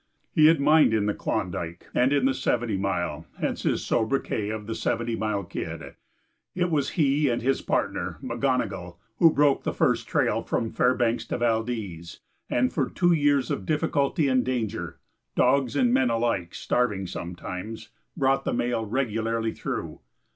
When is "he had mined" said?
0.33-0.95